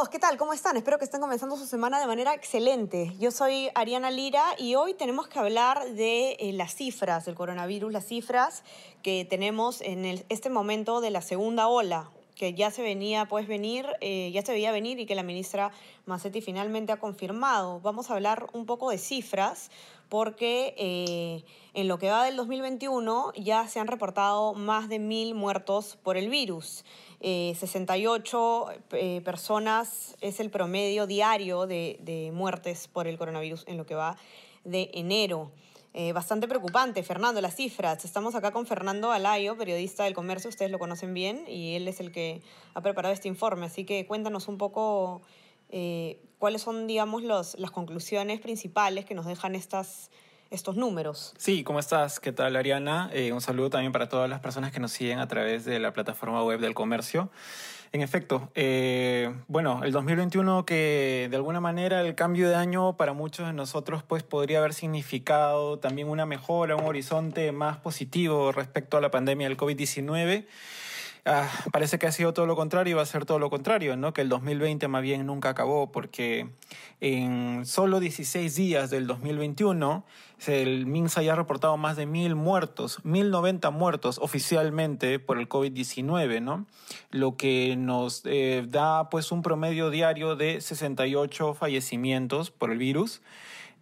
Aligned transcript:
Todos, 0.00 0.08
¿qué 0.08 0.18
tal? 0.18 0.38
¿Cómo 0.38 0.54
están? 0.54 0.78
Espero 0.78 0.96
que 0.98 1.04
estén 1.04 1.20
comenzando 1.20 1.58
su 1.58 1.66
semana 1.66 2.00
de 2.00 2.06
manera 2.06 2.32
excelente. 2.32 3.12
Yo 3.18 3.30
soy 3.30 3.68
Ariana 3.74 4.10
Lira 4.10 4.42
y 4.56 4.74
hoy 4.74 4.94
tenemos 4.94 5.28
que 5.28 5.38
hablar 5.38 5.90
de 5.90 6.38
eh, 6.40 6.54
las 6.54 6.74
cifras 6.74 7.26
del 7.26 7.34
coronavirus, 7.34 7.92
las 7.92 8.06
cifras 8.06 8.62
que 9.02 9.26
tenemos 9.28 9.82
en 9.82 10.06
el- 10.06 10.24
este 10.30 10.48
momento 10.48 11.02
de 11.02 11.10
la 11.10 11.20
segunda 11.20 11.68
ola, 11.68 12.08
que 12.34 12.54
ya 12.54 12.70
se 12.70 12.80
venía, 12.80 13.26
pues 13.26 13.46
venir, 13.46 13.84
eh, 14.00 14.30
ya 14.32 14.40
se 14.40 14.52
veía 14.52 14.72
venir 14.72 14.98
y 15.00 15.04
que 15.04 15.14
la 15.14 15.22
ministra 15.22 15.70
Massetti 16.06 16.40
finalmente 16.40 16.92
ha 16.92 16.98
confirmado. 16.98 17.80
Vamos 17.80 18.10
a 18.10 18.14
hablar 18.14 18.46
un 18.54 18.64
poco 18.64 18.88
de 18.88 18.96
cifras 18.96 19.70
porque 20.10 20.74
eh, 20.76 21.44
en 21.72 21.88
lo 21.88 21.98
que 21.98 22.10
va 22.10 22.24
del 22.24 22.36
2021 22.36 23.32
ya 23.36 23.66
se 23.68 23.80
han 23.80 23.86
reportado 23.86 24.52
más 24.52 24.90
de 24.90 24.98
mil 24.98 25.34
muertos 25.34 25.96
por 26.02 26.18
el 26.18 26.28
virus. 26.28 26.84
Eh, 27.20 27.54
68 27.58 28.66
eh, 28.92 29.22
personas 29.24 30.16
es 30.20 30.40
el 30.40 30.50
promedio 30.50 31.06
diario 31.06 31.66
de, 31.66 31.98
de 32.02 32.32
muertes 32.32 32.88
por 32.88 33.06
el 33.06 33.16
coronavirus 33.16 33.64
en 33.66 33.78
lo 33.78 33.86
que 33.86 33.94
va 33.94 34.18
de 34.64 34.90
enero. 34.92 35.50
Eh, 35.92 36.12
bastante 36.12 36.46
preocupante, 36.46 37.02
Fernando, 37.02 37.40
las 37.40 37.56
cifras. 37.56 38.04
Estamos 38.04 38.36
acá 38.36 38.52
con 38.52 38.64
Fernando 38.64 39.10
Alayo, 39.10 39.56
periodista 39.56 40.04
del 40.04 40.14
comercio, 40.14 40.48
ustedes 40.48 40.70
lo 40.70 40.78
conocen 40.78 41.14
bien, 41.14 41.44
y 41.48 41.74
él 41.74 41.88
es 41.88 41.98
el 41.98 42.12
que 42.12 42.42
ha 42.74 42.80
preparado 42.80 43.12
este 43.12 43.26
informe. 43.26 43.66
Así 43.66 43.84
que 43.84 44.06
cuéntanos 44.06 44.46
un 44.46 44.56
poco 44.56 45.22
eh, 45.70 46.20
cuáles 46.38 46.62
son, 46.62 46.86
digamos, 46.86 47.22
los, 47.22 47.58
las 47.58 47.70
conclusiones 47.70 48.40
principales 48.40 49.04
que 49.04 49.14
nos 49.14 49.26
dejan 49.26 49.54
estas, 49.54 50.10
estos 50.50 50.76
números. 50.76 51.34
Sí, 51.38 51.62
¿cómo 51.62 51.78
estás? 51.78 52.20
¿Qué 52.20 52.32
tal, 52.32 52.56
Ariana? 52.56 53.10
Eh, 53.12 53.32
un 53.32 53.40
saludo 53.40 53.70
también 53.70 53.92
para 53.92 54.08
todas 54.08 54.28
las 54.28 54.40
personas 54.40 54.72
que 54.72 54.80
nos 54.80 54.92
siguen 54.92 55.18
a 55.20 55.28
través 55.28 55.64
de 55.64 55.78
la 55.78 55.92
plataforma 55.92 56.42
web 56.42 56.60
del 56.60 56.74
comercio. 56.74 57.30
En 57.92 58.02
efecto, 58.02 58.52
eh, 58.54 59.34
bueno, 59.48 59.82
el 59.82 59.90
2021 59.90 60.64
que 60.64 61.26
de 61.28 61.36
alguna 61.36 61.60
manera 61.60 62.02
el 62.02 62.14
cambio 62.14 62.48
de 62.48 62.54
año 62.54 62.96
para 62.96 63.14
muchos 63.14 63.48
de 63.48 63.52
nosotros 63.52 64.04
pues 64.04 64.22
podría 64.22 64.58
haber 64.58 64.74
significado 64.74 65.80
también 65.80 66.08
una 66.08 66.24
mejora, 66.24 66.76
un 66.76 66.84
horizonte 66.84 67.50
más 67.50 67.78
positivo 67.78 68.52
respecto 68.52 68.96
a 68.96 69.00
la 69.00 69.10
pandemia 69.10 69.48
del 69.48 69.56
COVID-19. 69.56 70.46
Ah, 71.26 71.50
parece 71.70 71.98
que 71.98 72.06
ha 72.06 72.12
sido 72.12 72.32
todo 72.32 72.46
lo 72.46 72.56
contrario 72.56 72.92
y 72.92 72.94
va 72.94 73.02
a 73.02 73.06
ser 73.06 73.26
todo 73.26 73.38
lo 73.38 73.50
contrario, 73.50 73.96
¿no? 73.96 74.14
Que 74.14 74.22
el 74.22 74.28
2020 74.30 74.88
más 74.88 75.02
bien 75.02 75.26
nunca 75.26 75.50
acabó 75.50 75.92
porque 75.92 76.48
en 77.00 77.66
solo 77.66 78.00
16 78.00 78.54
días 78.54 78.90
del 78.90 79.06
2021 79.06 80.04
el 80.46 80.86
MINSA 80.86 81.22
ya 81.22 81.34
ha 81.34 81.36
reportado 81.36 81.76
más 81.76 81.96
de 81.96 82.06
mil 82.06 82.34
muertos, 82.34 83.04
1090 83.04 83.70
muertos 83.70 84.18
oficialmente 84.18 85.18
por 85.18 85.38
el 85.38 85.48
COVID-19, 85.48 86.40
¿no? 86.40 86.66
Lo 87.10 87.36
que 87.36 87.76
nos 87.76 88.22
eh, 88.24 88.64
da 88.66 89.10
pues 89.10 89.32
un 89.32 89.42
promedio 89.42 89.90
diario 89.90 90.36
de 90.36 90.60
68 90.60 91.54
fallecimientos 91.54 92.50
por 92.50 92.70
el 92.70 92.78
virus. 92.78 93.20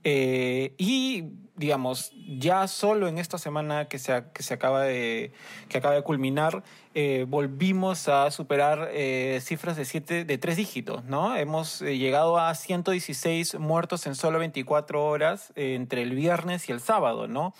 Eh, 0.05 0.75
y 0.79 1.25
digamos, 1.59 2.13
ya 2.39 2.69
solo 2.69 3.09
en 3.09 3.19
esta 3.19 3.37
semana 3.37 3.87
que 3.87 3.99
se, 3.99 4.25
que 4.33 4.43
se 4.43 4.55
acaba, 4.55 4.85
de, 4.85 5.33
que 5.69 5.79
acaba 5.79 5.95
de 5.95 6.03
culminar, 6.03 6.63
eh, 6.95 7.27
volvimos 7.29 8.09
a 8.09 8.31
superar 8.31 8.91
eh, 8.93 9.41
cifras 9.43 9.77
de, 9.77 9.85
siete, 9.85 10.25
de 10.25 10.39
tres 10.39 10.57
dígitos, 10.57 11.05
¿no? 11.05 11.37
Hemos 11.37 11.83
eh, 11.83 11.99
llegado 11.99 12.39
a 12.39 12.55
116 12.55 13.59
muertos 13.59 14.07
en 14.07 14.15
solo 14.15 14.39
24 14.39 15.05
horas 15.05 15.53
entre 15.57 16.03
el 16.03 16.15
viernes 16.15 16.69
y 16.69 16.73
el 16.73 16.81
sábado, 16.81 17.27
¿no? 17.27 17.55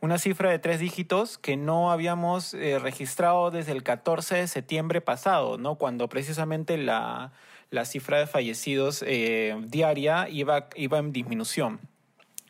Una 0.00 0.18
cifra 0.18 0.50
de 0.50 0.58
tres 0.58 0.80
dígitos 0.80 1.38
que 1.38 1.56
no 1.56 1.90
habíamos 1.90 2.52
registrado 2.52 3.50
desde 3.50 3.72
el 3.72 3.82
14 3.82 4.36
de 4.36 4.46
septiembre 4.46 5.00
pasado, 5.00 5.56
¿no? 5.56 5.76
Cuando 5.76 6.08
precisamente 6.08 6.76
la, 6.76 7.32
la 7.70 7.84
cifra 7.84 8.18
de 8.18 8.26
fallecidos 8.26 9.04
eh, 9.06 9.56
diaria 9.66 10.28
iba, 10.28 10.68
iba 10.76 10.98
en 10.98 11.12
disminución. 11.12 11.80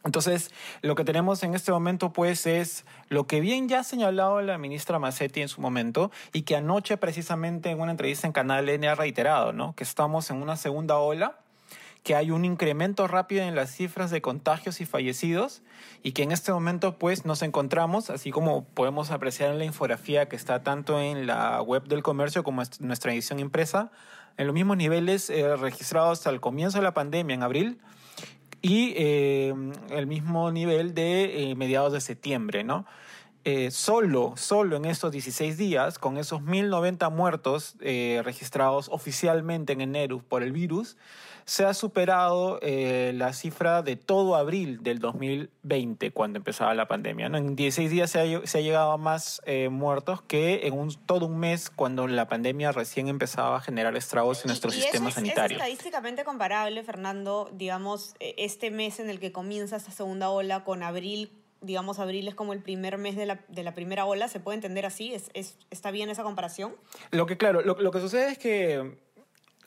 Entonces, 0.06 0.52
lo 0.82 0.94
que 0.94 1.04
tenemos 1.04 1.42
en 1.42 1.54
este 1.56 1.72
momento, 1.72 2.12
pues, 2.12 2.46
es 2.46 2.84
lo 3.08 3.26
que 3.26 3.40
bien 3.40 3.68
ya 3.68 3.80
ha 3.80 3.84
señalado 3.84 4.40
la 4.40 4.56
ministra 4.56 5.00
Massetti 5.00 5.40
en 5.40 5.48
su 5.48 5.60
momento 5.60 6.12
y 6.32 6.42
que 6.42 6.54
anoche, 6.54 6.96
precisamente, 6.96 7.70
en 7.70 7.80
una 7.80 7.90
entrevista 7.90 8.28
en 8.28 8.32
Canal 8.32 8.68
N 8.68 8.86
ha 8.86 8.94
reiterado, 8.94 9.52
¿no? 9.52 9.74
Que 9.74 9.82
estamos 9.82 10.30
en 10.30 10.40
una 10.40 10.56
segunda 10.56 10.96
ola, 10.98 11.40
que 12.04 12.14
hay 12.14 12.30
un 12.30 12.44
incremento 12.44 13.08
rápido 13.08 13.42
en 13.42 13.56
las 13.56 13.74
cifras 13.74 14.12
de 14.12 14.22
contagios 14.22 14.80
y 14.80 14.86
fallecidos 14.86 15.62
y 16.04 16.12
que 16.12 16.22
en 16.22 16.30
este 16.30 16.52
momento, 16.52 16.98
pues, 16.98 17.24
nos 17.24 17.42
encontramos, 17.42 18.08
así 18.08 18.30
como 18.30 18.62
podemos 18.62 19.10
apreciar 19.10 19.50
en 19.50 19.58
la 19.58 19.64
infografía 19.64 20.28
que 20.28 20.36
está 20.36 20.62
tanto 20.62 21.00
en 21.00 21.26
la 21.26 21.60
web 21.62 21.82
del 21.88 22.04
comercio 22.04 22.44
como 22.44 22.62
en 22.62 22.68
nuestra 22.78 23.12
edición 23.12 23.40
impresa, 23.40 23.90
en 24.36 24.46
los 24.46 24.54
mismos 24.54 24.76
niveles 24.76 25.30
eh, 25.30 25.56
registrados 25.56 26.26
el 26.26 26.40
comienzo 26.40 26.78
de 26.78 26.84
la 26.84 26.94
pandemia, 26.94 27.34
en 27.34 27.42
abril, 27.42 27.78
y 28.62 28.94
eh, 28.96 29.54
el 29.90 30.06
mismo 30.06 30.50
nivel 30.50 30.94
de 30.94 31.50
eh, 31.50 31.54
mediados 31.54 31.92
de 31.92 32.00
septiembre, 32.00 32.64
¿no? 32.64 32.86
Eh, 33.48 33.70
solo, 33.70 34.32
solo 34.36 34.74
en 34.76 34.86
estos 34.86 35.12
16 35.12 35.56
días, 35.56 36.00
con 36.00 36.18
esos 36.18 36.40
1.090 36.40 37.12
muertos 37.12 37.76
eh, 37.78 38.20
registrados 38.24 38.88
oficialmente 38.90 39.72
en 39.72 39.80
enero 39.82 40.20
por 40.28 40.42
el 40.42 40.50
virus, 40.50 40.96
se 41.44 41.64
ha 41.64 41.72
superado 41.72 42.58
eh, 42.60 43.12
la 43.14 43.32
cifra 43.32 43.82
de 43.82 43.94
todo 43.94 44.34
abril 44.34 44.82
del 44.82 44.98
2020, 44.98 46.10
cuando 46.10 46.38
empezaba 46.38 46.74
la 46.74 46.88
pandemia. 46.88 47.28
¿no? 47.28 47.38
En 47.38 47.54
16 47.54 47.88
días 47.88 48.10
se 48.10 48.18
ha, 48.18 48.46
se 48.48 48.58
ha 48.58 48.60
llegado 48.62 48.90
a 48.90 48.96
más 48.96 49.40
eh, 49.46 49.68
muertos 49.68 50.22
que 50.22 50.66
en 50.66 50.74
un, 50.74 50.92
todo 51.06 51.26
un 51.26 51.38
mes, 51.38 51.70
cuando 51.70 52.08
la 52.08 52.26
pandemia 52.26 52.72
recién 52.72 53.06
empezaba 53.06 53.58
a 53.58 53.60
generar 53.60 53.96
estragos 53.96 54.44
en 54.44 54.48
nuestro 54.48 54.72
Y- 54.72 54.78
y 54.78 54.80
sistema 54.80 55.10
eso 55.10 55.20
sanitario. 55.20 55.58
Es 55.58 55.62
estadísticamente 55.62 56.24
comparable, 56.24 56.82
Fernando, 56.82 57.48
digamos, 57.52 58.16
este 58.18 58.72
mes 58.72 58.98
en 58.98 59.08
el 59.08 59.20
que 59.20 59.30
comienza 59.30 59.76
esta 59.76 59.92
segunda 59.92 60.30
ola 60.30 60.64
con 60.64 60.82
abril, 60.82 61.30
digamos, 61.60 61.98
abril 61.98 62.28
es 62.28 62.34
como 62.34 62.52
el 62.52 62.60
primer 62.60 62.98
mes 62.98 63.16
de 63.16 63.26
la, 63.26 63.40
de 63.48 63.62
la 63.62 63.74
primera 63.74 64.04
ola, 64.04 64.28
¿se 64.28 64.40
puede 64.40 64.56
entender 64.56 64.86
así? 64.86 65.14
¿Es, 65.14 65.30
es, 65.34 65.56
¿Está 65.70 65.90
bien 65.90 66.10
esa 66.10 66.22
comparación? 66.22 66.76
Lo 67.10 67.26
que, 67.26 67.36
claro, 67.36 67.62
lo, 67.62 67.80
lo 67.80 67.90
que 67.90 68.00
sucede 68.00 68.30
es 68.30 68.38
que 68.38 68.96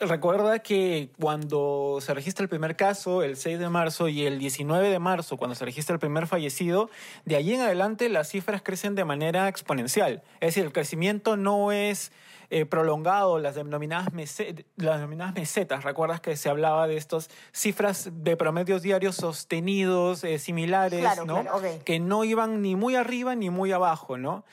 recuerda 0.00 0.58
que 0.60 1.10
cuando 1.20 1.98
se 2.00 2.14
registra 2.14 2.42
el 2.42 2.48
primer 2.48 2.76
caso, 2.76 3.22
el 3.22 3.36
6 3.36 3.58
de 3.58 3.68
marzo, 3.68 4.08
y 4.08 4.26
el 4.26 4.38
19 4.38 4.88
de 4.88 4.98
marzo, 4.98 5.36
cuando 5.36 5.54
se 5.54 5.64
registra 5.64 5.94
el 5.94 6.00
primer 6.00 6.26
fallecido, 6.26 6.90
de 7.24 7.36
allí 7.36 7.54
en 7.54 7.60
adelante 7.60 8.08
las 8.08 8.28
cifras 8.28 8.62
crecen 8.62 8.94
de 8.94 9.04
manera 9.04 9.48
exponencial. 9.48 10.22
Es 10.40 10.48
decir, 10.54 10.64
el 10.64 10.72
crecimiento 10.72 11.36
no 11.36 11.72
es 11.72 12.12
eh, 12.52 12.66
prolongado, 12.66 13.38
las 13.38 13.54
denominadas, 13.54 14.12
mese- 14.12 14.64
las 14.76 14.96
denominadas 14.96 15.34
mesetas. 15.34 15.84
Recuerdas 15.84 16.20
que 16.20 16.36
se 16.36 16.48
hablaba 16.48 16.88
de 16.88 16.96
estas 16.96 17.30
cifras 17.52 18.08
de 18.12 18.36
promedios 18.36 18.82
diarios 18.82 19.14
sostenidos, 19.16 20.24
eh, 20.24 20.38
similares, 20.38 21.00
Claro, 21.00 21.24
¿no? 21.26 21.42
claro, 21.42 21.58
ok. 21.58 21.84
que 21.84 22.00
no 22.00 22.24
iban 22.24 22.60
ni 22.62 22.74
muy 22.74 22.96
arriba 22.96 23.34
ni 23.36 23.50
muy 23.50 23.70
abajo, 23.70 24.16
¿no? 24.18 24.44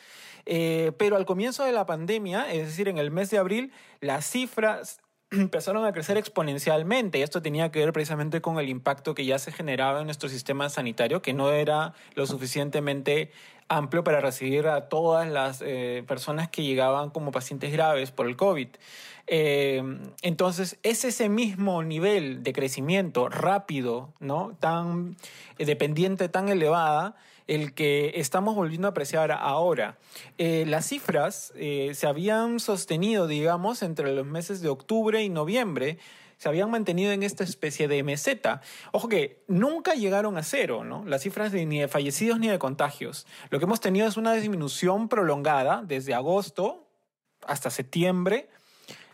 Eh, 0.45 0.91
pero 0.97 1.15
al 1.17 1.25
comienzo 1.25 1.63
de 1.63 1.71
la 1.71 1.85
pandemia, 1.85 2.51
es 2.53 2.67
decir, 2.67 2.87
en 2.87 2.97
el 2.99 3.11
mes 3.11 3.29
de 3.31 3.37
abril, 3.37 3.71
las 3.99 4.25
cifras 4.29 4.99
empezaron 5.31 5.85
a 5.85 5.91
crecer 5.91 6.17
exponencialmente 6.17 7.19
y 7.19 7.21
esto 7.21 7.41
tenía 7.41 7.71
que 7.71 7.79
ver 7.79 7.93
precisamente 7.93 8.41
con 8.41 8.59
el 8.59 8.69
impacto 8.69 9.13
que 9.13 9.25
ya 9.25 9.39
se 9.39 9.51
generaba 9.51 9.99
en 9.99 10.05
nuestro 10.05 10.29
sistema 10.29 10.69
sanitario, 10.69 11.21
que 11.21 11.33
no 11.33 11.51
era 11.51 11.93
lo 12.15 12.25
suficientemente 12.25 13.31
amplio 13.69 14.03
para 14.03 14.21
recibir 14.21 14.67
a 14.67 14.87
todas 14.87 15.27
las 15.27 15.61
eh, 15.61 16.03
personas 16.07 16.49
que 16.49 16.63
llegaban 16.63 17.09
como 17.09 17.31
pacientes 17.31 17.71
graves 17.71 18.11
por 18.11 18.27
el 18.27 18.37
COVID. 18.37 18.69
Eh, 19.27 19.83
entonces, 20.21 20.79
es 20.83 21.03
ese 21.03 21.27
mismo 21.27 21.83
nivel 21.83 22.43
de 22.43 22.53
crecimiento 22.53 23.27
rápido, 23.27 24.13
¿no? 24.21 24.55
Tan 24.61 25.17
eh, 25.57 25.65
dependiente, 25.65 26.29
tan 26.29 26.47
elevada, 26.47 27.15
el 27.47 27.73
que 27.73 28.11
estamos 28.15 28.55
volviendo 28.55 28.87
a 28.87 28.91
apreciar 28.91 29.31
ahora. 29.31 29.97
Eh, 30.37 30.65
las 30.67 30.87
cifras 30.87 31.53
eh, 31.55 31.91
se 31.95 32.07
habían 32.07 32.59
sostenido, 32.59 33.27
digamos, 33.27 33.81
entre 33.81 34.13
los 34.13 34.25
meses 34.25 34.61
de 34.61 34.69
octubre 34.69 35.23
y 35.23 35.29
noviembre, 35.29 35.97
se 36.37 36.49
habían 36.49 36.69
mantenido 36.69 37.11
en 37.11 37.23
esta 37.23 37.43
especie 37.43 37.87
de 37.87 38.03
meseta. 38.03 38.61
Ojo 38.91 39.09
que 39.09 39.43
nunca 39.47 39.95
llegaron 39.95 40.37
a 40.37 40.43
cero, 40.43 40.83
¿no? 40.83 41.03
Las 41.05 41.23
cifras 41.23 41.51
de, 41.51 41.65
ni 41.65 41.79
de 41.79 41.87
fallecidos 41.87 42.39
ni 42.39 42.47
de 42.47 42.59
contagios. 42.59 43.25
Lo 43.49 43.57
que 43.57 43.65
hemos 43.65 43.81
tenido 43.81 44.07
es 44.07 44.17
una 44.17 44.33
disminución 44.33 45.09
prolongada 45.09 45.81
desde 45.83 46.13
agosto 46.13 46.87
hasta 47.47 47.69
septiembre 47.69 48.49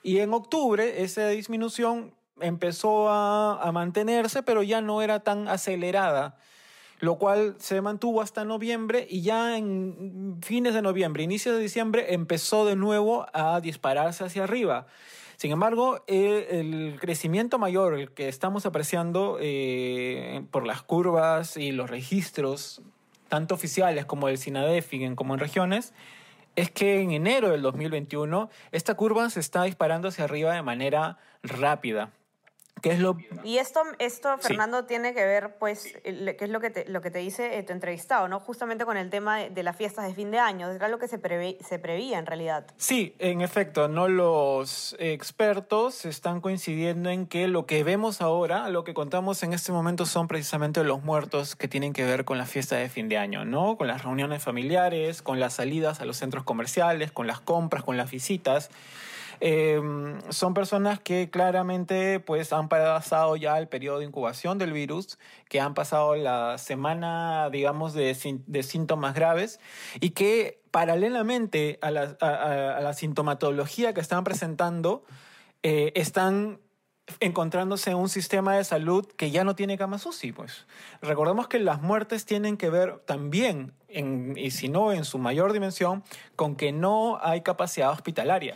y 0.01 0.19
en 0.19 0.33
octubre 0.33 1.03
esa 1.03 1.29
disminución 1.29 2.13
empezó 2.41 3.09
a, 3.09 3.61
a 3.61 3.71
mantenerse, 3.71 4.43
pero 4.43 4.63
ya 4.63 4.81
no 4.81 5.01
era 5.01 5.21
tan 5.21 5.47
acelerada. 5.47 6.37
Lo 7.03 7.17
cual 7.17 7.57
se 7.59 7.81
mantuvo 7.81 8.21
hasta 8.21 8.45
noviembre 8.45 9.05
y 9.09 9.23
ya 9.23 9.57
en 9.57 10.37
fines 10.41 10.73
de 10.73 10.81
noviembre, 10.81 11.21
inicios 11.21 11.53
de 11.53 11.61
diciembre, 11.61 12.13
empezó 12.13 12.65
de 12.65 12.77
nuevo 12.77 13.25
a 13.33 13.59
dispararse 13.59 14.23
hacia 14.23 14.45
arriba. 14.45 14.85
Sin 15.35 15.51
embargo, 15.51 16.01
el 16.07 16.95
crecimiento 17.01 17.59
mayor 17.59 17.95
el 17.95 18.11
que 18.11 18.29
estamos 18.29 18.65
apreciando 18.65 19.37
eh, 19.41 20.45
por 20.49 20.65
las 20.65 20.81
curvas 20.81 21.57
y 21.57 21.73
los 21.73 21.89
registros, 21.89 22.81
tanto 23.27 23.53
oficiales 23.53 24.05
como 24.05 24.27
del 24.27 24.37
SINADEF 24.37 24.93
como 25.15 25.33
en 25.33 25.41
regiones, 25.41 25.93
es 26.55 26.71
que 26.71 27.01
en 27.01 27.11
enero 27.11 27.49
del 27.49 27.63
2021 27.63 28.49
esta 28.71 28.95
curva 28.95 29.29
se 29.29 29.41
está 29.41 29.63
disparando 29.63 30.07
hacia 30.07 30.23
arriba 30.23 30.53
de 30.53 30.61
manera 30.61 31.17
rápida. 31.43 32.13
¿Qué 32.83 32.91
es 32.91 32.99
lo... 32.99 33.15
Y 33.45 33.59
esto, 33.59 33.81
esto 33.97 34.37
Fernando, 34.39 34.83
tiene 34.83 35.13
que 35.13 35.23
ver, 35.23 35.55
pues, 35.57 35.95
qué 36.03 36.37
es 36.37 36.49
lo 36.49 36.59
que 36.59 36.69
te, 36.69 36.85
lo 36.89 36.99
que 36.99 37.11
te 37.11 37.19
dice 37.19 37.57
eh, 37.57 37.63
tu 37.63 37.71
entrevistado, 37.71 38.27
¿no? 38.27 38.41
Justamente 38.41 38.83
con 38.83 38.97
el 38.97 39.09
tema 39.09 39.37
de, 39.39 39.63
las 39.63 39.77
fiestas 39.77 40.05
de 40.05 40.13
fin 40.13 40.31
de 40.31 40.39
año. 40.39 40.69
Era 40.69 40.89
lo 40.89 40.99
que 40.99 41.07
se, 41.07 41.17
se 41.61 41.79
prevía 41.79 42.19
en 42.19 42.25
realidad. 42.25 42.67
Sí, 42.75 43.15
en 43.19 43.39
efecto, 43.39 43.87
¿no? 43.87 44.09
Los 44.09 44.97
expertos 44.99 46.03
están 46.03 46.41
coincidiendo 46.41 47.09
en 47.09 47.25
que 47.25 47.47
lo 47.47 47.65
que 47.65 47.85
vemos 47.85 48.19
ahora, 48.19 48.67
lo 48.67 48.83
que 48.83 48.93
contamos 48.93 49.41
en 49.43 49.53
este 49.53 49.71
momento 49.71 50.05
son 50.05 50.27
precisamente 50.27 50.83
los 50.83 51.05
muertos 51.05 51.55
que 51.55 51.69
tienen 51.69 51.93
que 51.93 52.03
ver 52.03 52.25
con 52.25 52.37
la 52.37 52.45
fiesta 52.45 52.75
de 52.75 52.89
fin 52.89 53.07
de 53.07 53.17
año, 53.17 53.45
¿no? 53.45 53.77
Con 53.77 53.87
las 53.87 54.03
reuniones 54.03 54.43
familiares, 54.43 55.21
con 55.21 55.39
las 55.39 55.53
salidas 55.53 56.01
a 56.01 56.05
los 56.05 56.17
centros 56.17 56.43
comerciales, 56.43 57.13
con 57.13 57.27
las 57.27 57.39
compras, 57.39 57.85
con 57.85 57.95
las 57.95 58.11
visitas. 58.11 58.71
Em, 59.45 60.21
son 60.29 60.53
personas 60.53 61.01
que 61.01 61.29
claramente 61.29 62.21
pues, 62.21 62.53
han 62.53 62.69
pasado 62.69 63.35
ya 63.35 63.59
el 63.59 63.67
periodo 63.67 63.99
de 63.99 64.05
incubación 64.05 64.57
del 64.57 64.71
virus, 64.71 65.19
que 65.49 65.59
han 65.59 65.73
pasado 65.73 66.15
la 66.15 66.57
semana, 66.57 67.49
digamos, 67.49 67.91
de, 67.91 68.15
de 68.47 68.63
síntomas 68.63 69.13
graves 69.13 69.59
y 69.99 70.11
que 70.11 70.61
paralelamente 70.71 71.77
a 71.81 71.91
la, 71.91 72.15
a, 72.21 72.79
la 72.79 72.93
sintomatología 72.93 73.93
que 73.93 73.99
están 73.99 74.23
presentando, 74.23 75.03
eh, 75.61 75.91
están 75.95 76.61
encontrándose 77.19 77.91
en 77.91 77.97
un 77.97 78.07
sistema 78.07 78.55
de 78.55 78.63
salud 78.63 79.05
que 79.17 79.29
ya 79.29 79.43
no 79.43 79.55
tiene 79.55 79.77
camas 79.77 80.05
UCI. 80.05 80.31
Pues. 80.31 80.65
Recordemos 81.01 81.49
que 81.49 81.59
las 81.59 81.81
muertes 81.81 82.25
tienen 82.25 82.55
que 82.55 82.69
ver 82.69 82.99
también, 82.99 83.73
en, 83.89 84.37
y 84.37 84.51
si 84.51 84.69
no 84.69 84.93
en 84.93 85.03
su 85.03 85.17
mayor 85.17 85.51
dimensión, 85.51 86.01
con 86.37 86.55
que 86.55 86.71
no 86.71 87.19
hay 87.21 87.41
capacidad 87.41 87.91
hospitalaria 87.91 88.55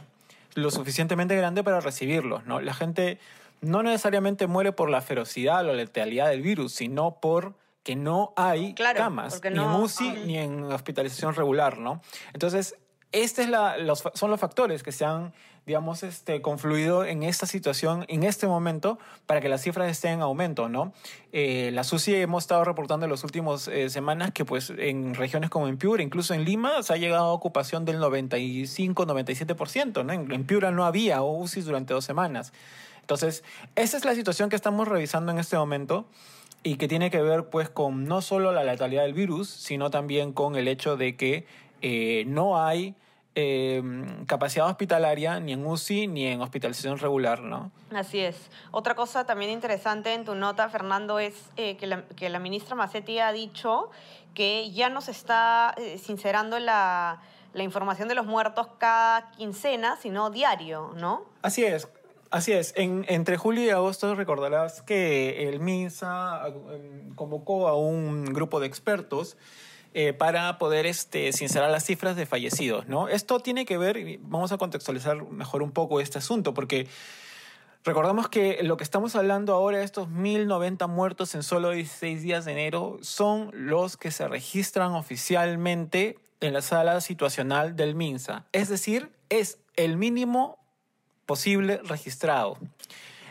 lo 0.58 0.72
suficientemente 0.72 1.36
grande 1.36 1.64
para 1.64 1.80
recibirlos, 1.82 2.46
¿no? 2.48 2.60
La 2.60 2.74
gente 2.74 3.20
no 3.62 3.84
necesariamente 3.84 4.48
muere 4.48 4.72
por 4.72 4.90
la 4.90 5.02
ferocidad 5.02 5.62
o 5.62 5.68
la 5.68 5.74
letalidad 5.74 6.30
del 6.30 6.42
virus, 6.42 6.74
sino 6.74 7.20
por 7.20 7.54
que 7.84 7.96
no 7.96 8.34
hay 8.36 8.74
camas, 8.74 9.40
ni 9.44 9.60
en 9.60 9.70
UCI 9.70 10.10
ni 10.26 10.38
en 10.38 10.64
hospitalización 10.64 11.36
regular, 11.36 11.78
¿no? 11.78 12.02
Entonces, 12.34 12.76
este 13.12 13.44
es 13.44 13.50
son 14.16 14.32
los 14.32 14.40
factores 14.40 14.82
que 14.82 14.92
se 14.92 15.06
han, 15.06 15.32
digamos, 15.68 16.02
este, 16.04 16.42
confluido 16.42 17.04
en 17.04 17.24
esta 17.24 17.46
situación, 17.46 18.06
en 18.08 18.24
este 18.24 18.48
momento, 18.48 18.98
para 19.26 19.42
que 19.42 19.50
las 19.50 19.62
cifras 19.62 19.92
estén 19.92 20.14
en 20.14 20.22
aumento, 20.22 20.70
¿no? 20.70 20.94
Eh, 21.34 21.72
la 21.74 21.84
SUSI 21.84 22.16
hemos 22.16 22.46
estado 22.46 22.64
reportando 22.64 23.06
en 23.06 23.12
las 23.12 23.26
últimas 23.26 23.68
eh, 23.68 23.90
semanas 23.90 24.32
que, 24.32 24.46
pues, 24.46 24.70
en 24.70 25.14
regiones 25.14 25.50
como 25.50 25.68
en 25.68 25.78
Piura, 25.78 26.02
incluso 26.02 26.34
en 26.34 26.46
Lima, 26.46 26.82
se 26.84 26.94
ha 26.94 26.96
llegado 26.96 27.26
a 27.26 27.34
ocupación 27.34 27.84
del 27.84 28.00
95-97%, 28.00 30.06
¿no? 30.06 30.14
En, 30.14 30.32
en 30.32 30.46
Piura 30.46 30.72
no 30.72 30.86
había 30.86 31.22
UCI 31.22 31.64
durante 31.64 31.94
dos 31.94 32.06
semanas. 32.06 32.54
Entonces, 33.02 33.44
esa 33.76 33.98
es 33.98 34.06
la 34.06 34.16
situación 34.16 34.50
que 34.50 34.56
estamos 34.56 34.88
revisando 34.88 35.34
en 35.34 35.38
este 35.38 35.58
momento 35.58 36.06
y 36.64 36.78
que 36.78 36.88
tiene 36.88 37.12
que 37.12 37.22
ver, 37.22 37.50
pues, 37.50 37.68
con 37.68 38.06
no 38.06 38.22
solo 38.22 38.54
la 38.54 38.64
letalidad 38.64 39.04
del 39.04 39.14
virus, 39.14 39.50
sino 39.50 39.90
también 39.90 40.32
con 40.32 40.56
el 40.56 40.70
hecho 40.70 40.96
de 40.96 41.18
que 41.18 41.46
eh, 41.82 42.24
no 42.26 42.64
hay 42.64 42.96
eh, 43.40 43.84
capacidad 44.26 44.66
hospitalaria 44.66 45.40
ni 45.40 45.54
en 45.54 45.64
UCI 45.64 46.08
ni 46.08 46.26
en 46.26 46.42
hospitalización 46.42 46.98
regular, 46.98 47.42
¿no? 47.42 47.72
Así 47.94 48.20
es. 48.20 48.50
Otra 48.72 48.96
cosa 48.96 49.28
también 49.28 49.52
interesante 49.52 50.16
en 50.16 50.26
tu 50.26 50.34
nota, 50.34 50.68
Fernando, 50.70 51.20
es 51.20 51.36
eh, 51.56 51.78
que, 51.78 51.86
la, 51.86 52.02
que, 52.16 52.30
la, 52.30 52.40
ministra 52.40 52.76
Macetti 52.76 53.20
ha 53.20 53.32
dicho 53.32 53.92
que 54.34 54.72
ya 54.72 54.90
no 54.90 55.02
se 55.02 55.12
está 55.12 55.76
sincerando 56.02 56.58
la, 56.58 57.22
la 57.54 57.62
información 57.62 58.08
de 58.08 58.16
los 58.16 58.26
muertos 58.26 58.70
cada 58.80 59.30
quincena, 59.34 59.98
sino 60.02 60.32
diario, 60.32 60.94
¿no? 60.96 61.26
Así 61.44 61.64
es. 61.64 61.88
Así 62.32 62.54
es, 62.54 62.74
en, 62.76 63.06
entre 63.08 63.38
julio 63.38 63.64
y 63.64 63.70
agosto 63.70 64.16
recordarás 64.16 64.82
que 64.82 65.48
el 65.48 65.60
MINSA 65.60 66.52
convocó 67.16 67.68
a 67.68 67.78
un 67.78 68.26
grupo 68.26 68.60
de 68.60 68.66
expertos 68.66 69.38
eh, 70.00 70.14
para 70.14 70.60
poder 70.60 70.86
este, 70.86 71.34
sincerar 71.34 71.72
las 71.72 71.84
cifras 71.84 72.16
de 72.16 72.28
fallecidos. 72.28 72.88
¿no? 72.88 73.08
Esto 73.08 73.40
tiene 73.40 73.66
que 73.66 73.80
ver, 73.80 74.20
vamos 74.22 74.52
a 74.52 74.60
contextualizar 74.60 75.24
mejor 75.32 75.64
un 75.64 75.72
poco 75.72 76.00
este 76.00 76.20
asunto, 76.20 76.54
porque 76.54 76.88
recordamos 77.84 78.30
que 78.30 78.62
lo 78.62 78.78
que 78.78 78.84
estamos 78.84 79.16
hablando 79.16 79.56
ahora, 79.56 79.82
estos 79.82 80.08
1.090 80.08 80.88
muertos 80.88 81.34
en 81.34 81.42
solo 81.42 81.72
16 81.72 82.22
días 82.22 82.46
de 82.46 82.52
enero, 82.52 83.00
son 83.02 83.50
los 83.54 83.98
que 83.98 84.12
se 84.12 84.28
registran 84.28 84.92
oficialmente 84.92 86.20
en 86.42 86.54
la 86.54 86.62
sala 86.62 87.02
situacional 87.02 87.76
del 87.76 87.96
MINSA. 87.96 88.46
Es 88.52 88.70
decir, 88.70 89.12
es 89.30 89.58
el 89.78 89.98
mínimo 89.98 90.60
posible 91.26 91.82
registrado. 91.84 92.60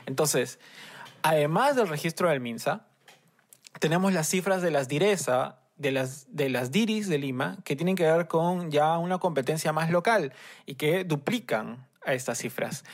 Entonces, 0.05 0.59
además 1.23 1.77
del 1.77 1.87
registro 1.87 2.29
del 2.29 2.41
MINSA, 2.41 2.89
tenemos 3.79 4.13
las 4.13 4.29
cifras 4.29 4.63
de 4.63 4.73
las 4.73 4.89
DIRESA, 4.89 5.61
de 5.77 5.93
las, 5.93 6.27
de 6.35 6.49
las 6.49 6.71
DIRIS 6.71 7.09
de 7.09 7.19
Lima 7.19 7.59
que 7.65 7.77
tienen 7.77 7.97
que 7.97 8.05
ver 8.05 8.27
con 8.27 8.71
ya 8.71 8.99
una 8.99 9.19
competencia 9.19 9.73
más 9.73 9.91
local 9.91 10.33
y 10.65 10.75
que 10.75 11.05
duplican 11.05 11.87
a 12.05 12.15
estas 12.15 12.39
cifras. 12.39 12.85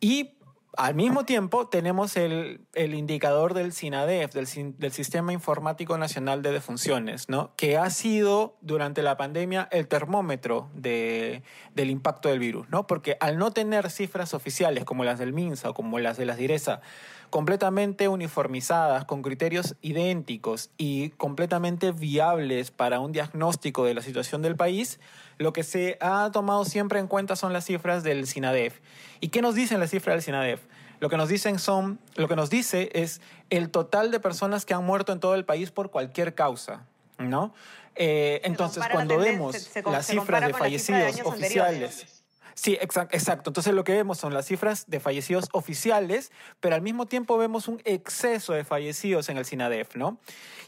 Y 0.00 0.36
al 0.76 0.94
mismo 0.94 1.24
tiempo 1.24 1.68
tenemos 1.68 2.16
el, 2.16 2.60
el 2.74 2.94
indicador 2.94 3.54
del 3.54 3.72
SINADEF, 3.72 4.34
del, 4.34 4.74
del, 4.78 4.92
Sistema 4.92 5.32
Informático 5.32 5.96
Nacional 5.96 6.42
de 6.42 6.52
Defunciones, 6.52 7.30
¿no? 7.30 7.54
que 7.56 7.78
ha 7.78 7.88
sido 7.88 8.56
durante 8.60 9.02
la 9.02 9.16
pandemia 9.16 9.68
el 9.72 9.88
termómetro 9.88 10.68
de, 10.74 11.42
del 11.74 11.90
impacto 11.90 12.28
del 12.28 12.40
virus, 12.40 12.68
¿no? 12.68 12.86
porque 12.86 13.16
al 13.20 13.38
no 13.38 13.52
tener 13.52 13.90
cifras 13.90 14.34
oficiales 14.34 14.84
como 14.84 15.04
las 15.04 15.18
del 15.18 15.32
MINSA 15.32 15.70
o 15.70 15.74
como 15.74 15.98
las 15.98 16.18
de 16.18 16.26
las 16.26 16.36
DIRESA, 16.36 16.82
completamente 17.30 18.08
uniformizadas, 18.08 19.04
con 19.04 19.22
criterios 19.22 19.76
idénticos 19.82 20.70
y 20.76 21.10
completamente 21.10 21.92
viables 21.92 22.70
para 22.70 23.00
un 23.00 23.12
diagnóstico 23.12 23.84
de 23.84 23.94
la 23.94 24.02
situación 24.02 24.42
del 24.42 24.56
país, 24.56 25.00
lo 25.38 25.52
que 25.52 25.62
se 25.62 25.98
ha 26.00 26.30
tomado 26.32 26.64
siempre 26.64 26.98
en 26.98 27.06
cuenta 27.06 27.36
son 27.36 27.52
las 27.52 27.64
cifras 27.64 28.02
del 28.02 28.26
SINADEF. 28.26 28.80
¿Y 29.20 29.28
qué 29.28 29.42
nos 29.42 29.54
dicen 29.54 29.80
las 29.80 29.90
cifras 29.90 30.14
del 30.14 30.22
SINADEF? 30.22 30.60
Lo 31.00 31.10
que 31.10 31.16
nos 31.16 31.28
dicen 31.28 31.58
son, 31.58 31.98
lo 32.14 32.26
que 32.26 32.36
nos 32.36 32.48
dice 32.48 32.90
es 32.94 33.20
el 33.50 33.70
total 33.70 34.10
de 34.10 34.20
personas 34.20 34.64
que 34.64 34.74
han 34.74 34.84
muerto 34.84 35.12
en 35.12 35.20
todo 35.20 35.34
el 35.34 35.44
país 35.44 35.70
por 35.70 35.90
cualquier 35.90 36.34
causa, 36.34 36.86
¿no? 37.18 37.52
Eh, 37.96 38.40
entonces, 38.44 38.82
cuando 38.90 39.18
vemos 39.18 39.70
las 39.84 40.06
cifras 40.06 40.46
de 40.46 40.52
fallecidos 40.52 41.20
oficiales, 41.24 42.15
Sí, 42.56 42.78
exacto. 42.80 43.50
Entonces 43.50 43.74
lo 43.74 43.84
que 43.84 43.92
vemos 43.92 44.16
son 44.16 44.32
las 44.32 44.46
cifras 44.46 44.86
de 44.88 44.98
fallecidos 44.98 45.50
oficiales, 45.52 46.32
pero 46.58 46.74
al 46.74 46.80
mismo 46.80 47.04
tiempo 47.04 47.36
vemos 47.36 47.68
un 47.68 47.82
exceso 47.84 48.54
de 48.54 48.64
fallecidos 48.64 49.28
en 49.28 49.36
el 49.36 49.44
SINADEF, 49.44 49.94
¿no? 49.94 50.18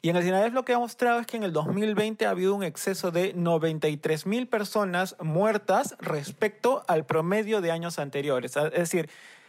Y 0.03 0.11
en 0.11 0.17
el 0.17 0.23
SINADEF 0.23 0.53
lo 0.53 0.67
que 0.67 0.75
ha 0.75 0.79
mostrado 0.79 1.19
es 1.19 1.27
que 1.27 1.39
en 1.39 1.45
el 1.45 1.53
2020 1.55 2.27
ha 2.27 2.31
habido 2.31 2.55
un 2.55 2.63
exceso 2.63 3.11
de 3.11 3.33
93 3.33 4.27
mil 4.27 4.47
personas 4.49 5.17
muertas 5.19 5.97
respecto 5.99 6.85
al 6.89 7.07
promedio 7.07 7.63
de 7.63 7.71
años 7.71 7.99
anteriores. 7.99 8.55
Es 8.57 8.73
decir, 8.73 9.09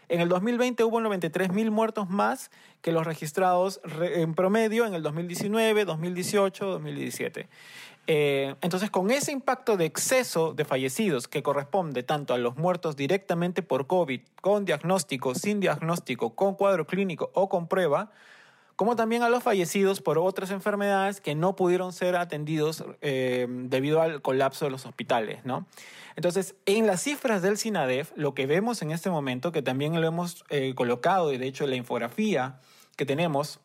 en 0.10 0.22
el 0.22 0.30
2020 0.30 0.84
hubo 0.84 1.00
93 1.00 1.52
mil 1.54 1.72
muertos 1.72 2.10
más 2.10 2.52
que 2.82 2.92
los 2.92 3.06
registrados 3.06 3.80
en 4.02 4.34
promedio 4.34 4.86
en 4.86 4.94
el 4.94 5.04
2019, 5.04 5.86
2018, 5.86 6.66
2017. 6.66 7.48
Eh, 8.12 8.56
entonces, 8.62 8.90
con 8.90 9.12
ese 9.12 9.32
impacto 9.32 9.78
de 9.78 9.86
exceso 9.86 10.54
de 10.54 10.66
fallecidos 10.66 11.28
que 11.28 11.44
corresponde 11.44 12.02
tanto 12.02 12.34
a 12.34 12.40
los 12.40 12.58
muertos 12.58 12.96
directamente 12.96 13.62
por 13.62 13.86
COVID, 13.86 14.22
con 14.42 14.66
diagnóstico, 14.66 15.36
sin 15.36 15.60
diagnóstico, 15.60 16.32
con 16.34 16.56
cuadro 16.56 16.88
clínico 16.88 17.30
o 17.36 17.50
con 17.50 17.68
prueba, 17.68 18.12
como 18.80 18.96
también 18.96 19.24
a 19.24 19.30
los 19.30 19.44
fallecidos 19.44 20.00
por 20.00 20.18
otras 20.18 20.52
enfermedades 20.52 21.20
que 21.20 21.36
no 21.36 21.54
pudieron 21.58 21.92
ser 21.92 22.16
atendidos 22.16 22.86
eh, 23.02 23.46
debido 23.50 24.02
al 24.02 24.22
colapso 24.22 24.64
de 24.64 24.72
los 24.72 24.86
hospitales, 24.86 25.44
¿no? 25.44 25.68
Entonces, 26.16 26.56
en 26.66 26.88
las 26.88 27.02
cifras 27.02 27.42
del 27.42 27.58
SINADEF, 27.58 28.14
lo 28.16 28.34
que 28.34 28.46
vemos 28.46 28.82
en 28.82 28.92
este 28.92 29.10
momento, 29.10 29.52
que 29.52 29.62
también 29.62 30.00
lo 30.00 30.08
hemos 30.08 30.46
eh, 30.50 30.76
colocado, 30.76 31.34
y 31.34 31.38
de 31.38 31.48
hecho 31.48 31.68
la 31.68 31.76
infografía 31.76 32.62
que 32.96 33.06
tenemos 33.06 33.60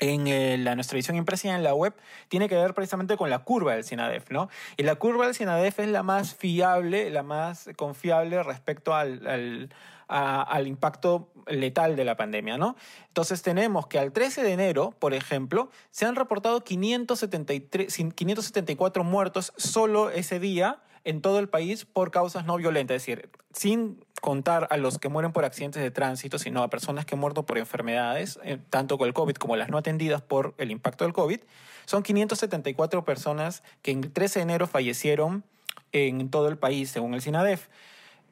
en 0.00 0.26
eh, 0.26 0.58
la, 0.58 0.74
nuestra 0.74 0.96
edición 0.96 1.16
impresa 1.16 1.54
en 1.54 1.62
la 1.62 1.74
web 1.74 1.94
tiene 2.26 2.48
que 2.48 2.56
ver 2.56 2.74
precisamente 2.74 3.16
con 3.16 3.30
la 3.30 3.40
curva 3.40 3.74
del 3.74 3.84
SINADEF, 3.84 4.32
¿no? 4.32 4.48
Y 4.76 4.82
la 4.82 4.96
curva 4.96 5.26
del 5.26 5.36
SINADEF 5.36 5.78
es 5.78 5.88
la 5.88 6.02
más 6.02 6.34
fiable, 6.34 7.10
la 7.10 7.22
más 7.22 7.70
confiable 7.76 8.42
respecto 8.42 8.92
al, 8.92 9.24
al, 9.24 9.70
al 10.12 10.66
impacto 10.66 11.32
letal 11.46 11.96
de 11.96 12.04
la 12.04 12.16
pandemia, 12.16 12.58
¿no? 12.58 12.76
Entonces 13.08 13.42
tenemos 13.42 13.86
que 13.86 13.98
al 13.98 14.12
13 14.12 14.42
de 14.42 14.52
enero, 14.52 14.94
por 14.98 15.14
ejemplo, 15.14 15.70
se 15.90 16.06
han 16.06 16.16
reportado 16.16 16.62
573, 16.62 17.92
574 18.14 19.04
muertos 19.04 19.52
solo 19.56 20.10
ese 20.10 20.38
día 20.38 20.82
en 21.04 21.20
todo 21.20 21.38
el 21.38 21.48
país 21.48 21.84
por 21.84 22.10
causas 22.10 22.44
no 22.44 22.56
violentas, 22.56 22.96
es 22.96 23.02
decir, 23.06 23.30
sin 23.52 24.04
contar 24.20 24.68
a 24.70 24.76
los 24.76 24.98
que 24.98 25.08
mueren 25.08 25.32
por 25.32 25.44
accidentes 25.44 25.82
de 25.82 25.90
tránsito, 25.90 26.38
sino 26.38 26.62
a 26.62 26.70
personas 26.70 27.04
que 27.04 27.16
han 27.16 27.20
muerto 27.20 27.44
por 27.44 27.58
enfermedades, 27.58 28.38
eh, 28.44 28.58
tanto 28.70 28.98
con 28.98 29.08
el 29.08 29.14
COVID 29.14 29.34
como 29.34 29.56
las 29.56 29.68
no 29.68 29.78
atendidas 29.78 30.22
por 30.22 30.54
el 30.58 30.70
impacto 30.70 31.04
del 31.04 31.12
COVID, 31.12 31.40
son 31.86 32.04
574 32.04 33.04
personas 33.04 33.64
que 33.82 33.90
en 33.90 34.04
el 34.04 34.12
13 34.12 34.38
de 34.38 34.42
enero 34.44 34.66
fallecieron 34.68 35.42
en 35.90 36.30
todo 36.30 36.48
el 36.48 36.56
país, 36.56 36.90
según 36.90 37.14
el 37.14 37.20
SINADEF. 37.20 37.68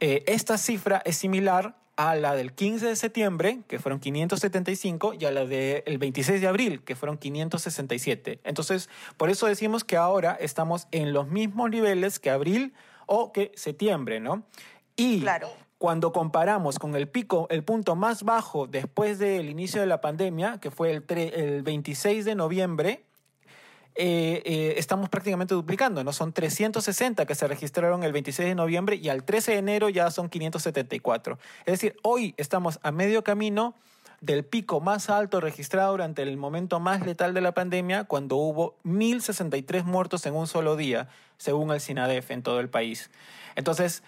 Eh, 0.00 0.24
esta 0.26 0.58
cifra 0.58 1.02
es 1.04 1.16
similar 1.16 1.76
a 1.96 2.14
la 2.14 2.34
del 2.34 2.54
15 2.54 2.86
de 2.86 2.96
septiembre, 2.96 3.60
que 3.68 3.78
fueron 3.78 4.00
575, 4.00 5.12
y 5.20 5.26
a 5.26 5.30
la 5.30 5.44
del 5.44 5.98
26 5.98 6.40
de 6.40 6.46
abril, 6.46 6.82
que 6.82 6.96
fueron 6.96 7.18
567. 7.18 8.40
Entonces, 8.44 8.88
por 9.18 9.28
eso 9.28 9.46
decimos 9.46 9.84
que 9.84 9.98
ahora 9.98 10.34
estamos 10.40 10.88
en 10.92 11.12
los 11.12 11.28
mismos 11.28 11.68
niveles 11.68 12.18
que 12.18 12.30
abril 12.30 12.72
o 13.04 13.32
que 13.32 13.52
septiembre, 13.54 14.18
¿no? 14.18 14.44
Y 14.96 15.24
cuando 15.76 16.12
comparamos 16.12 16.78
con 16.78 16.94
el 16.94 17.06
pico, 17.06 17.46
el 17.50 17.64
punto 17.64 17.96
más 17.96 18.22
bajo 18.22 18.66
después 18.66 19.18
del 19.18 19.50
inicio 19.50 19.82
de 19.82 19.86
la 19.86 20.00
pandemia, 20.00 20.58
que 20.58 20.70
fue 20.70 20.92
el, 20.92 21.04
el 21.08 21.62
26 21.62 22.24
de 22.24 22.34
noviembre, 22.34 23.04
eh, 24.02 24.42
eh, 24.46 24.74
estamos 24.78 25.10
prácticamente 25.10 25.52
duplicando, 25.52 26.02
¿no? 26.02 26.14
Son 26.14 26.32
360 26.32 27.26
que 27.26 27.34
se 27.34 27.46
registraron 27.46 28.02
el 28.02 28.12
26 28.12 28.48
de 28.48 28.54
noviembre 28.54 28.96
y 28.96 29.10
al 29.10 29.24
13 29.24 29.52
de 29.52 29.58
enero 29.58 29.90
ya 29.90 30.10
son 30.10 30.30
574. 30.30 31.38
Es 31.66 31.72
decir, 31.72 31.96
hoy 32.02 32.32
estamos 32.38 32.80
a 32.82 32.92
medio 32.92 33.22
camino 33.22 33.74
del 34.22 34.42
pico 34.42 34.80
más 34.80 35.10
alto 35.10 35.42
registrado 35.42 35.90
durante 35.90 36.22
el 36.22 36.38
momento 36.38 36.80
más 36.80 37.04
letal 37.04 37.34
de 37.34 37.42
la 37.42 37.52
pandemia, 37.52 38.04
cuando 38.04 38.36
hubo 38.36 38.74
1.063 38.86 39.84
muertos 39.84 40.24
en 40.24 40.34
un 40.34 40.46
solo 40.46 40.76
día, 40.76 41.10
según 41.36 41.70
el 41.70 41.82
SINADEF 41.82 42.30
en 42.30 42.42
todo 42.42 42.60
el 42.60 42.70
país. 42.70 43.10
Entonces, 43.54 44.02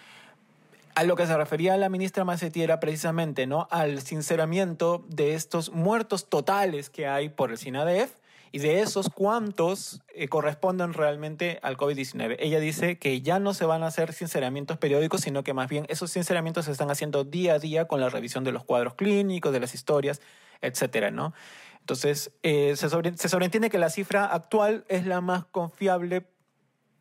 a 0.95 1.03
lo 1.03 1.15
que 1.15 1.27
se 1.27 1.37
refería 1.37 1.77
la 1.77 1.89
ministra 1.89 2.25
Macetti 2.25 2.63
era 2.63 2.79
precisamente 2.79 3.45
¿no? 3.45 3.67
al 3.69 4.01
sinceramiento 4.01 5.05
de 5.07 5.35
estos 5.35 5.71
muertos 5.71 6.29
totales 6.29 6.89
que 6.89 7.05
hay 7.05 7.29
por 7.29 7.51
el 7.51 7.59
SINADEF 7.59 8.22
y 8.55 8.59
de 8.59 8.81
esos, 8.81 9.09
¿cuántos 9.09 10.03
eh, 10.13 10.27
corresponden 10.27 10.93
realmente 10.93 11.57
al 11.63 11.75
COVID-19? 11.75 12.35
Ella 12.37 12.59
dice 12.59 12.99
que 12.99 13.19
ya 13.23 13.39
no 13.39 13.55
se 13.55 13.65
van 13.65 13.81
a 13.81 13.87
hacer 13.87 14.13
sinceramientos 14.13 14.77
periódicos, 14.77 15.21
sino 15.21 15.43
que 15.43 15.55
más 15.55 15.67
bien 15.67 15.87
esos 15.89 16.11
sinceramientos 16.11 16.65
se 16.65 16.71
están 16.71 16.91
haciendo 16.91 17.23
día 17.23 17.55
a 17.55 17.59
día 17.59 17.85
con 17.85 17.99
la 17.99 18.09
revisión 18.09 18.43
de 18.43 18.51
los 18.51 18.63
cuadros 18.63 18.93
clínicos, 18.93 19.53
de 19.53 19.59
las 19.59 19.73
historias, 19.73 20.21
etcétera, 20.61 21.09
¿no? 21.09 21.33
Entonces, 21.79 22.31
eh, 22.43 22.75
se, 22.75 22.89
se 22.89 23.29
sobreentiende 23.29 23.71
que 23.71 23.79
la 23.79 23.89
cifra 23.89 24.25
actual 24.25 24.85
es 24.87 25.07
la 25.07 25.19
más 25.19 25.45
confiable, 25.45 26.27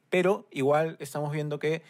pero 0.09 0.47
igual 0.53 0.97
estamos 1.01 1.33
viendo 1.33 1.59
que 1.59 1.83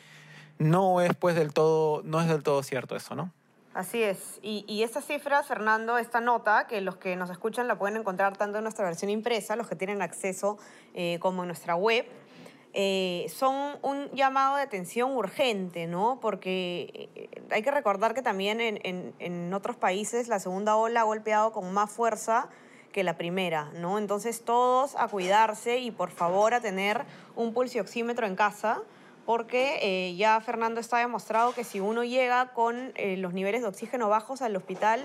no 0.58 1.00
es 1.00 1.14
pues 1.14 1.36
del 1.36 1.52
todo, 1.52 2.02
no 2.02 2.20
es 2.20 2.26
del 2.26 2.42
todo 2.42 2.64
cierto 2.64 2.96
eso, 2.96 3.14
¿no? 3.14 3.32
Así 3.74 4.02
es. 4.02 4.38
Y, 4.42 4.64
y 4.68 4.82
esta 4.82 5.00
cifra, 5.00 5.42
Fernando, 5.42 5.96
esta 5.96 6.20
nota, 6.20 6.66
que 6.66 6.82
los 6.82 6.96
que 6.96 7.16
nos 7.16 7.30
escuchan 7.30 7.68
la 7.68 7.78
pueden 7.78 7.96
encontrar 7.96 8.36
tanto 8.36 8.58
en 8.58 8.64
nuestra 8.64 8.84
versión 8.84 9.10
impresa, 9.10 9.56
los 9.56 9.66
que 9.66 9.76
tienen 9.76 10.02
acceso, 10.02 10.58
eh, 10.94 11.18
como 11.20 11.42
en 11.42 11.48
nuestra 11.48 11.74
web, 11.74 12.04
eh, 12.74 13.26
son 13.34 13.78
un 13.82 14.10
llamado 14.10 14.56
de 14.56 14.62
atención 14.62 15.12
urgente, 15.12 15.86
¿no? 15.86 16.18
Porque 16.20 17.10
eh, 17.14 17.30
hay 17.50 17.62
que 17.62 17.70
recordar 17.70 18.12
que 18.14 18.22
también 18.22 18.60
en 18.60 19.54
otros 19.54 19.76
países 19.76 20.28
la 20.28 20.38
segunda 20.38 20.76
ola 20.76 21.00
ha 21.00 21.04
golpeado 21.04 21.52
con 21.52 21.72
más 21.72 21.90
fuerza 21.90 22.48
que 22.92 23.02
la 23.02 23.16
primera, 23.16 23.70
¿no? 23.74 23.98
Entonces 23.98 24.44
todos 24.44 24.96
a 24.96 25.08
cuidarse 25.08 25.78
y 25.78 25.90
por 25.90 26.10
favor 26.10 26.54
a 26.54 26.60
tener 26.60 27.04
un 27.34 27.52
pulsioxímetro 27.54 28.26
en 28.26 28.36
casa 28.36 28.82
porque 29.24 29.78
eh, 29.82 30.16
ya 30.16 30.40
Fernando 30.40 30.80
está 30.80 30.98
demostrado 30.98 31.52
que 31.52 31.64
si 31.64 31.80
uno 31.80 32.04
llega 32.04 32.52
con 32.52 32.92
eh, 32.96 33.16
los 33.16 33.32
niveles 33.32 33.62
de 33.62 33.68
oxígeno 33.68 34.08
bajos 34.08 34.42
al 34.42 34.56
hospital 34.56 35.04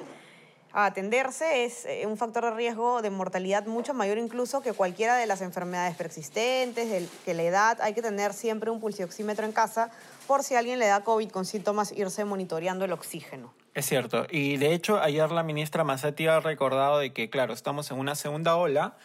a 0.73 0.85
atenderse 0.85 1.65
es 1.65 1.85
eh, 1.85 2.05
un 2.05 2.17
factor 2.17 2.45
de 2.45 2.51
riesgo 2.51 3.01
de 3.01 3.09
mortalidad 3.09 3.65
mucho 3.65 3.93
mayor 3.93 4.17
incluso 4.17 4.61
que 4.61 4.73
cualquiera 4.73 5.15
de 5.15 5.25
las 5.25 5.41
enfermedades 5.41 5.95
persistentes, 5.95 6.89
de, 6.89 7.07
que 7.25 7.33
la 7.33 7.43
edad, 7.43 7.81
hay 7.81 7.93
que 7.93 8.01
tener 8.01 8.33
siempre 8.33 8.69
un 8.69 8.79
pulsioxímetro 8.79 9.45
en 9.45 9.51
casa 9.51 9.91
por 10.27 10.43
si 10.43 10.55
alguien 10.55 10.79
le 10.79 10.87
da 10.87 11.03
COVID 11.03 11.29
con 11.29 11.45
síntomas, 11.45 11.91
irse 11.91 12.25
monitoreando 12.25 12.85
el 12.85 12.91
oxígeno. 12.91 13.53
Es 13.73 13.85
cierto, 13.85 14.25
y 14.29 14.57
de 14.57 14.73
hecho 14.73 14.99
ayer 14.99 15.31
la 15.31 15.43
ministra 15.43 15.83
Mazzetti 15.83 16.27
ha 16.27 16.39
recordado 16.39 16.99
de 16.99 17.13
que, 17.13 17.29
claro, 17.29 17.53
estamos 17.53 17.89
en 17.91 17.99
una 17.99 18.15
segunda 18.15 18.55
ola, 18.55 18.97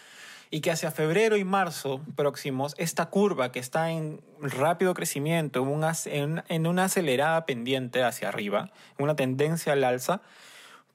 y 0.53 0.61
que 0.61 0.71
hacia 0.71 0.91
febrero 0.91 1.39
y 1.39 1.45
marzo 1.45 2.03
próximos, 2.15 2.75
esta 2.77 3.07
curva 3.07 3.51
que 3.53 3.59
está 3.59 3.91
en 3.91 4.21
rápido 4.39 4.93
crecimiento, 4.93 5.67
en, 6.05 6.67
una 6.67 6.85
acelerada 6.85 7.47
pendiente 7.47 8.05
hacia 8.05 8.29
arriba, 8.29 8.71
una 8.99 9.17
tendencia 9.17 9.73
al 9.73 9.83
alza, 9.83 10.21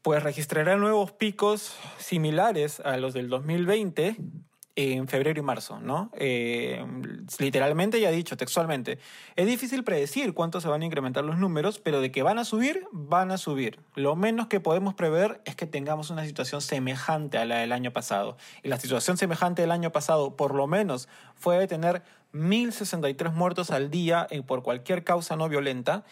pues 0.04 0.22
registrará 0.22 0.76
nuevos 0.76 1.12
picos 1.12 1.76
similares 1.98 2.80
a 2.82 2.98
los 2.98 3.16
del 3.16 3.30
2020 3.30 4.18
en 4.80 5.08
febrero 5.08 5.40
y 5.40 5.44
marzo, 5.44 5.80
¿no? 5.80 6.12
Eh, 6.14 6.86
literalmente 7.40 8.00
ya 8.00 8.12
dicho, 8.12 8.38
textualmente. 8.38 9.00
Es 9.36 9.48
difícil 9.48 9.84
predecir 9.84 10.36
cuánto 10.36 10.62
se 10.62 10.68
van 10.68 10.84
a 10.84 10.86
incrementar 10.86 11.26
los 11.26 11.40
números, 11.40 11.80
pero 11.80 12.00
de 12.00 12.12
que 12.12 12.22
van 12.22 12.38
a 12.38 12.46
subir, 12.46 12.86
van 12.92 13.32
a 13.32 13.40
subir. 13.40 13.80
Lo 13.96 14.16
menos 14.16 14.48
que 14.48 14.60
podemos 14.60 14.94
prever 14.94 15.42
es 15.46 15.56
que 15.56 15.66
tengamos 15.66 16.12
una 16.12 16.24
situación 16.26 16.62
semejante 16.62 17.40
a 17.40 17.46
la 17.46 17.58
del 17.58 17.72
año 17.72 17.92
pasado. 17.92 18.38
Y 18.62 18.70
la 18.70 18.80
situación 18.80 19.18
semejante 19.18 19.64
del 19.64 19.72
año 19.72 19.92
pasado, 19.92 20.36
por 20.36 20.54
lo 20.54 20.68
menos, 20.68 21.10
fue 21.34 21.58
de 21.58 21.66
tener 21.66 22.04
1.063 22.34 23.34
muertos 23.34 23.72
al 23.72 23.90
día 23.90 24.28
por 24.46 24.62
cualquier 24.62 25.04
causa 25.04 25.36
no 25.36 25.50
violenta 25.50 26.04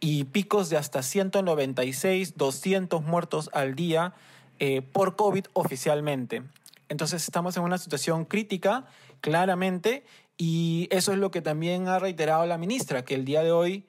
y 0.00 0.24
picos 0.24 0.70
de 0.70 0.76
hasta 0.76 1.04
196, 1.04 2.36
200 2.36 3.04
muertos 3.04 3.48
al 3.52 3.76
día 3.76 4.14
eh, 4.58 4.82
por 4.82 5.14
COVID 5.14 5.46
oficialmente. 5.52 6.42
Entonces 6.88 7.24
estamos 7.24 7.56
en 7.56 7.62
una 7.62 7.78
situación 7.78 8.24
crítica, 8.24 8.86
claramente, 9.20 10.04
y 10.36 10.88
eso 10.90 11.12
es 11.12 11.18
lo 11.18 11.30
que 11.30 11.42
también 11.42 11.88
ha 11.88 11.98
reiterado 11.98 12.46
la 12.46 12.58
ministra, 12.58 13.04
que 13.04 13.14
el 13.14 13.24
día 13.24 13.42
de 13.42 13.52
hoy, 13.52 13.86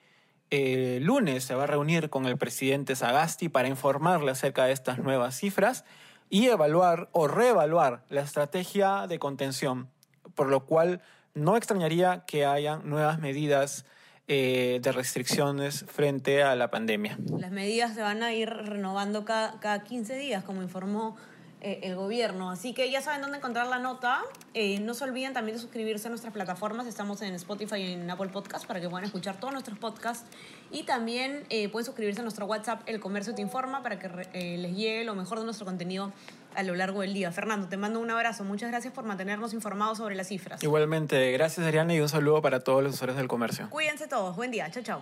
eh, 0.50 1.00
lunes, 1.02 1.44
se 1.44 1.56
va 1.56 1.64
a 1.64 1.68
reunir 1.68 2.10
con 2.10 2.26
el 2.26 2.38
presidente 2.38 2.96
Sagasti 2.96 3.50
para 3.50 3.68
informarle 3.68 4.32
acerca 4.32 4.66
de 4.66 4.74
estas 4.74 4.98
nuevas 4.98 5.38
cifras 5.38 5.86
y 6.30 6.48
evaluar 6.48 7.10
o 7.12 7.28
reevaluar 7.28 8.04
la 8.10 8.22
estrategia 8.22 9.08
de 9.08 9.20
contención, 9.20 9.90
por 10.36 10.50
lo 10.50 10.66
cual 10.66 11.02
no 11.34 11.56
extrañaría 11.56 12.26
que 12.26 12.46
hayan 12.46 12.90
nuevas 12.90 13.20
medidas 13.20 13.86
eh, 14.28 14.80
de 14.82 14.92
restricciones 14.92 15.86
frente 15.88 16.44
a 16.44 16.56
la 16.56 16.70
pandemia. 16.70 17.18
Las 17.40 17.52
medidas 17.52 17.96
se 17.96 18.02
van 18.02 18.22
a 18.22 18.34
ir 18.34 18.50
renovando 18.50 19.26
cada, 19.26 19.60
cada 19.60 19.84
15 19.84 20.16
días, 20.18 20.44
como 20.44 20.62
informó 20.62 21.16
eh, 21.62 21.82
el 21.84 21.96
gobierno. 21.96 22.52
Así 22.52 22.74
que 22.74 22.90
ya 22.90 23.02
saben 23.02 23.22
dónde 23.22 23.38
encontrar 23.38 23.68
la 23.68 23.80
nota. 23.80 24.22
Eh, 24.54 24.80
no 24.80 24.94
se 24.94 25.04
olviden 25.04 25.34
también 25.34 25.58
de 25.58 25.62
suscribirse 25.62 26.08
a 26.08 26.10
nuestras 26.10 26.32
plataformas. 26.32 26.88
Estamos 26.88 27.22
en 27.22 27.34
Spotify 27.36 27.76
y 27.76 27.94
en 27.94 28.10
Apple 28.10 28.30
Podcast 28.30 28.66
para 28.66 28.80
que 28.80 28.88
puedan 28.88 29.04
escuchar 29.04 29.42
todos 29.42 29.52
nuestros 29.52 29.78
podcasts. 29.78 30.26
Y 30.72 30.84
también 30.84 31.44
eh, 31.50 31.68
pueden 31.68 31.86
suscribirse 31.86 32.22
a 32.22 32.24
nuestro 32.24 32.46
WhatsApp, 32.46 32.84
El 32.86 33.02
Comercio 33.02 33.36
Te 33.36 33.42
Informa, 33.42 33.84
para 33.84 34.00
que 34.00 34.58
les 34.58 34.74
llegue 34.74 35.04
lo 35.04 35.16
mejor 35.16 35.40
de 35.40 35.44
nuestro 35.44 35.66
contenido 35.66 36.14
a 36.56 36.64
lo 36.64 36.76
largo 36.76 37.02
del 37.02 37.14
día. 37.14 37.30
Fernando, 37.34 37.68
te 37.68 37.76
mando 37.76 38.00
un 38.00 38.10
abrazo. 38.10 38.46
Muchas 38.46 38.70
gracias 38.70 38.94
por 38.94 39.04
mantenernos 39.04 39.54
informados 39.54 39.98
sobre 39.98 40.16
las 40.16 40.28
cifras. 40.28 40.64
Igualmente, 40.64 41.32
gracias 41.34 41.68
Ariana 41.68 41.94
y 41.94 42.00
un 42.00 42.08
saludo 42.08 42.42
para 42.42 42.62
todos 42.62 42.82
los 42.82 42.94
usuarios 42.94 43.18
del 43.18 43.28
comercio. 43.28 43.70
Cuídense 43.70 44.08
todos. 44.08 44.34
Buen 44.38 44.52
día. 44.52 44.72
Chao, 44.72 44.84
chao. 44.84 45.02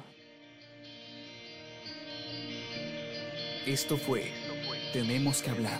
Esto 3.68 3.98
fue 3.98 4.32
Tenemos 4.94 5.42
que 5.44 5.50
hablar 5.50 5.80